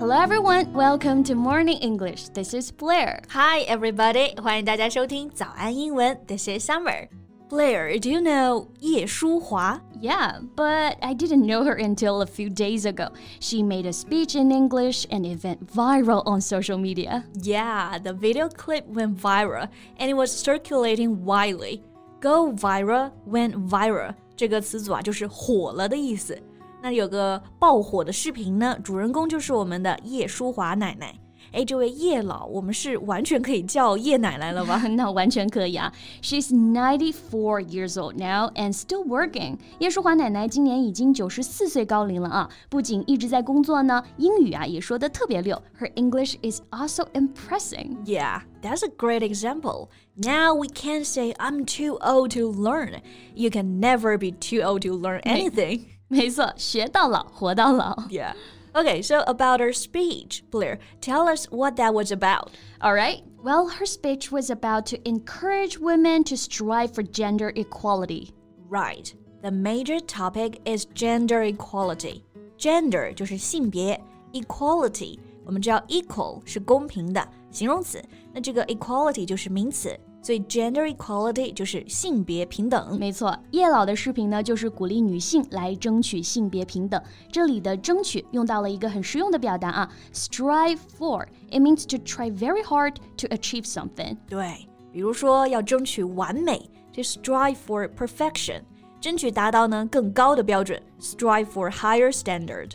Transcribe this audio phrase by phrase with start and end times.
[0.00, 2.30] Hello everyone, welcome to Morning English.
[2.30, 3.22] This is Blair.
[3.30, 6.18] Hi everybody，欢迎大家收听早安英文。
[6.26, 7.08] This is Summer.
[7.48, 9.80] Blair, do you know 叶舒华?
[10.00, 13.12] Yeah, but I didn't know her until a few days ago.
[13.40, 17.24] She made a speech in English and it went viral on social media.
[17.40, 19.68] Yeah, the video clip went viral
[19.98, 21.82] and it was circulating widely.
[22.20, 26.34] Go viral went viral 这个词组啊，就是火了的意思。
[26.80, 31.14] 那有个爆火的视频呢，主人公就是我们的叶淑华奶奶。
[31.52, 34.78] 哎，这位叶老，我们是完全可以叫叶奶奶了吧？
[34.90, 35.92] 那完全可以啊。
[36.22, 39.58] She's ninety four years old now and still working。
[39.78, 45.60] 叶叔华奶奶今年已经九十四岁高龄了啊，不仅一直在工作呢，英语啊也说的特别溜。
[45.78, 47.88] Her English is also impressive.
[48.04, 49.88] Yeah, that's a great example.
[50.16, 53.00] Now we can't say I'm too old to learn.
[53.34, 55.82] You can never be too old to learn anything.
[56.08, 57.94] 没,没错，学到老，活到老。
[58.10, 58.34] Yeah.
[58.75, 62.51] Okay, so about her speech, Blair, tell us what that was about.
[62.81, 63.23] All right.
[63.41, 68.31] Well, her speech was about to encourage women to strive for gender equality.
[68.67, 69.13] Right.
[69.41, 72.23] The major topic is gender equality.
[72.57, 74.01] Gender 就是性别，
[74.33, 79.97] equality 我们知道 equal 是公平的形容词，那这个 equality 就是名词。
[80.22, 82.98] 所以 gender equality 就是性别平等。
[82.98, 87.02] 没错，叶老的视频呢，就是鼓励女性来争取性别平等。
[87.32, 91.26] 这里的争取用到了一个很实用的表达啊，strive for。
[91.50, 94.16] It means to try very hard to achieve something。
[94.28, 98.60] 对，比如说要争取完美，to strive for perfection，
[99.00, 102.72] 争取达到呢更高的标准，strive for higher standard。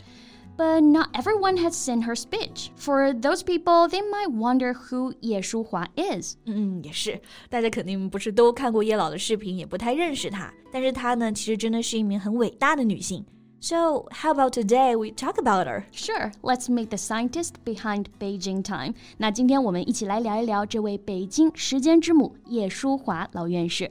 [0.56, 2.70] But not everyone has seen her speech.
[2.78, 6.36] For those people, they might wonder who Ye Shuhua is.
[6.46, 10.50] 嗯，也是，大家肯定不是都看过叶老的视频，也不太认识她。
[10.72, 13.24] 但是她呢，其实真的是一名很伟大的女性。
[13.60, 15.84] So, how about today we talk about her?
[15.92, 18.94] Sure, let's meet the scientist behind Beijing Time.
[19.18, 23.90] 那今天我们一起来聊一聊这位北京时间之母叶叔华老院士。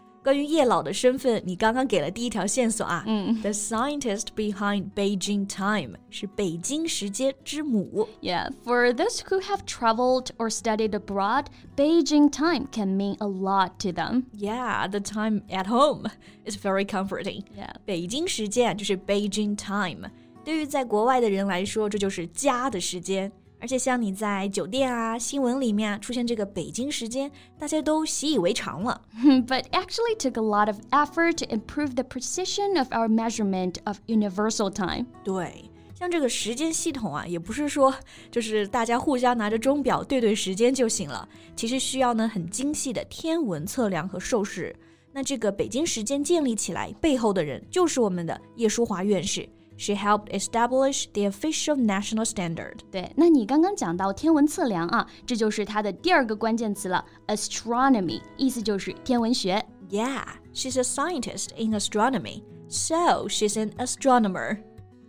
[0.24, 3.04] 关于叶老的身份，你刚刚给了第一条线索啊。
[3.06, 8.08] 嗯，The scientist behind Beijing time 是北京时间之母。
[8.20, 11.44] Yeah, for those who have traveled or studied abroad,
[11.76, 14.24] Beijing time can mean a lot to them.
[14.32, 16.10] Yeah, the time at home
[16.44, 17.44] is very comforting.
[17.56, 20.10] Yeah, 北京时间就是 Beijing time，
[20.44, 23.30] 对于在国外的人来说，这就是家的时间。
[23.61, 28.99] 而且像你在酒店啊、新闻里面啊出现这个北京时间，大家都习以为常了。
[29.47, 33.99] But actually took a lot of effort to improve the precision of our measurement of
[34.07, 35.05] universal time.
[35.23, 37.93] 对，像这个时间系统啊，也不是说
[38.31, 44.75] 就是大家互相拿着钟表对对时间就行了，其实需要呢很精细的天文测量和授时。
[45.13, 49.47] 那这个北京时间建立起来背后的人，就是我们的叶舒华院士。
[49.80, 52.78] She helped establish the official national standard.
[52.90, 59.62] 对，那你刚刚讲到天文测量啊，这就是它的第二个关键词了，astronomy，意思就是天文学。
[59.90, 60.24] Yeah,
[60.54, 64.60] she's a scientist in astronomy, so she's an astronomer.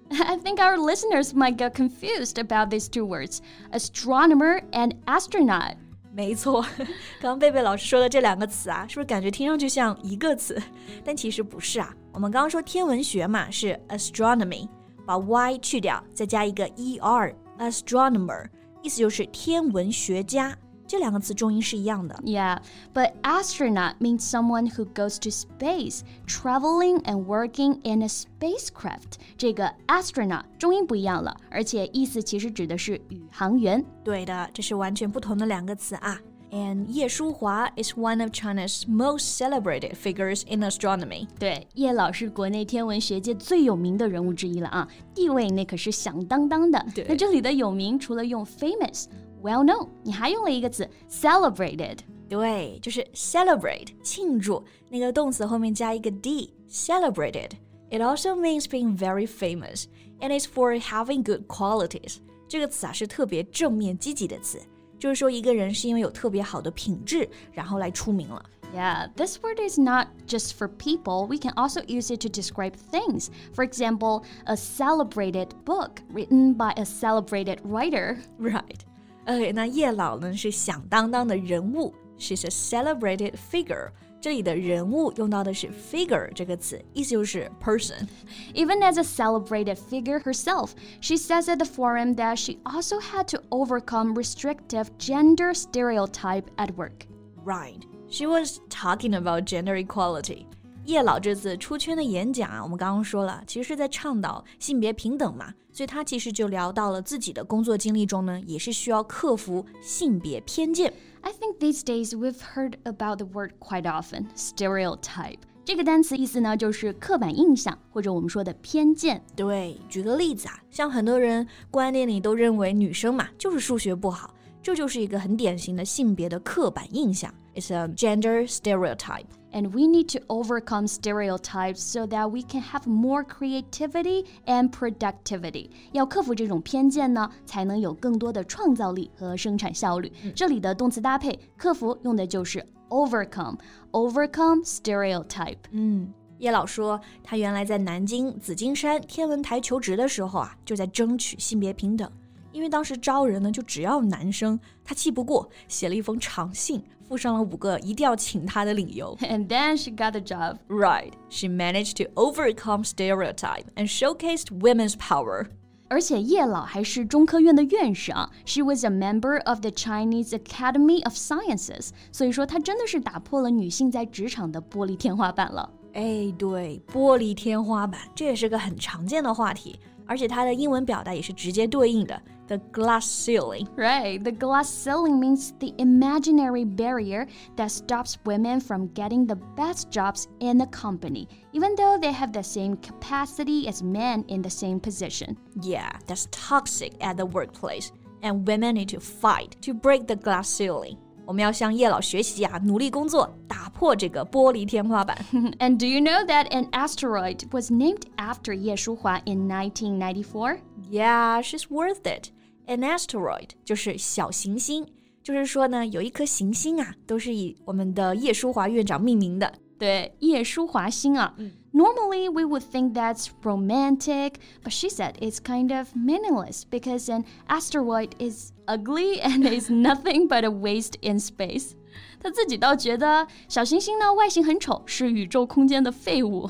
[0.09, 3.39] I think our listeners might get confused about these two words,
[3.71, 5.75] astronomer and astronaut.
[6.14, 6.60] 没错，
[7.20, 10.60] 刚刚贝贝老师说的这两个词啊，是不是感觉听上去像一个词？
[11.02, 11.94] 但其实不是啊。
[12.12, 14.68] 我们刚刚说天文学嘛，是 astronomy，
[15.06, 18.46] 把 y 去掉，再加一个 er，astronomer，
[18.82, 20.54] 意思就是天文学家。
[20.91, 22.15] 这两个词重音是一样的。
[22.23, 22.59] Yeah,
[22.93, 29.17] but astronaut means someone who goes to space, traveling and working in a spacecraft.
[29.37, 33.83] 这个 astronaut 重音不一样了，而且意思其实指的是宇航员。
[34.01, 36.17] 对的，这是完全不同的两个词啊。
[36.49, 41.27] And 叶舒华 is one of China's most celebrated figures in astronomy.
[41.37, 46.85] 对，叶老是国内天文学界最有名的人物之一了啊，地位那可是响当当的。
[47.09, 49.07] 那这里的有名，除了用 famous。
[49.41, 51.99] well known，你还用了一个词 celebrated。
[52.29, 59.85] 对，就是 celebrate 庆祝，那个动词后面加一个 d，celebrated。It also means being very famous
[60.19, 62.17] and is for having good qualities。
[62.49, 64.59] 这个词啊是特别正面积极的词，
[64.99, 68.43] 就是说一个人是因为有特别好的品质，然后来出名了。
[68.75, 71.25] Yeah, this word is not just for people.
[71.25, 73.29] We can also use it to describe things.
[73.53, 78.17] For example, a celebrated book written by a celebrated writer.
[78.37, 78.79] Right.
[79.25, 83.89] 呃，那叶老呢是响当当的人物，She's a celebrated figure。
[84.19, 90.71] 这里的人物用到的是 figure 这个词，意思就是 person。Even as a celebrated figure herself,
[91.01, 96.75] she says at the forum that she also had to overcome restrictive gender stereotype at
[96.75, 97.05] work.
[97.45, 97.83] Right.
[98.09, 100.47] She was talking about gender equality.
[100.84, 110.92] 叶老这次出圈的演讲啊，我们刚刚说了，其实是在倡导性别平等嘛，所以他其实就聊到了自己的工作经历中呢，也是需要克服性别偏见。
[111.20, 115.38] I think these days we've heard about the word quite often, stereotype.
[115.64, 119.22] 这个单词意思呢，就是刻板印象或者我们说的偏见。
[119.36, 127.32] 对，举个例子啊，像很多人观念里都认为女生嘛就是数学不好，这就是一个很典型的性别的刻板印象。
[127.55, 129.25] It's a gender stereotype.
[129.51, 135.69] And we need to overcome stereotypes so that we can have more creativity and productivity.
[135.93, 140.11] 要克服这种偏见呢，才能有更多的创造力和生产效率。
[140.35, 143.57] 这里的动词搭配，克服用的就是 overcome,
[143.91, 145.57] overcome stereotype.
[145.71, 146.13] 嗯。
[146.39, 152.07] 叶老说，他原来在南京紫金山天文台求职的时候啊，就在争取性别平等。
[152.51, 159.15] 因为当时招人呢，就只要男生，他气不过，写了一封长信，附上了五个一定要请他的理由。
[159.21, 160.57] And then she got the job.
[160.67, 165.47] Right, she managed to overcome stereotype and showcased women's power.
[165.89, 175.69] 而且叶老还是中科院的院士啊，She was a member of the Chinese Academy of Sciences，所以说她真的是打破了女性在职场的玻璃天花板了。
[175.93, 179.79] 哎，对，玻璃天花板，这也是个很常见的话题。
[180.05, 182.21] 而且它的英文表达也是直接对应的
[182.51, 183.67] ，the glass ceiling.
[183.75, 189.91] Right, the glass ceiling means the imaginary barrier that stops women from getting the best
[189.91, 194.49] jobs in a company, even though they have the same capacity as men in the
[194.49, 195.37] same position.
[195.61, 197.91] Yeah, that's toxic at the workplace,
[198.21, 200.97] and women need to fight to break the glass ceiling.
[201.25, 205.17] 我们要向叶老学习啊，努力工作，打破这个玻璃天花板。
[205.59, 210.59] And do you know that an asteroid was named after 叶舒华 in 1994?
[210.89, 212.31] Yeah, she's worth it.
[212.66, 214.86] An asteroid 就是小行星，
[215.22, 219.52] 就是说呢，有一颗行星啊，都是以我们的叶叔华院长命名的。
[219.78, 221.34] 对，叶叔华星啊。
[221.38, 228.10] 嗯 we would think that's romantic, but she said it's kind of meaningless because an asteroid
[228.18, 231.72] is ugly and is nothing but a waste in space.
[232.20, 236.46] 他自己倒觉得小行星呢外形很丑，是宇宙空间的废物，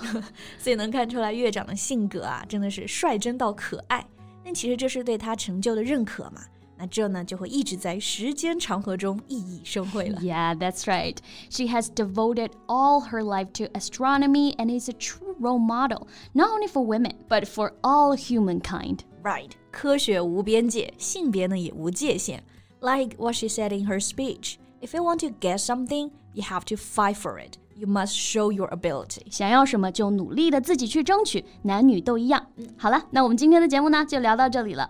[0.58, 4.04] 所以能看出来月长的性格啊，真的是率真到可爱。
[4.43, 6.41] 但其实这是对他成就的认可嘛。
[6.79, 10.21] 那这呢就会一直在时间长河中熠熠生辉了。
[10.21, 11.17] Yeah, that's right.
[11.49, 16.49] She has devoted all her life to astronomy and is a true role model, not
[16.51, 18.99] only for women, but for all humankind.
[19.23, 19.53] Right.
[19.71, 22.43] 科学无边界，性别呢也无界限。
[22.79, 26.75] Like what she said in her speech, if you want to get something, you have to
[26.75, 27.53] fight for it.
[27.75, 29.21] You must show your ability.
[29.29, 32.47] 想要什么就努力的自己去争取，男女都一样。
[32.75, 34.89] 好了，那我们今天的节目呢就聊到这里了。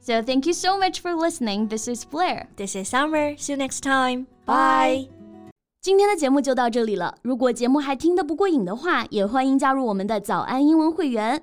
[0.00, 1.68] so thank you so much for listening.
[1.68, 2.46] This is Blair.
[2.56, 3.36] This is Summer.
[3.36, 4.26] See you next time.
[4.46, 5.08] Bye.
[5.82, 7.16] 今天的节目就到这里了。
[7.22, 11.42] 如果节目还听得不过瘾的话，也欢迎加入我们的早安英文会员。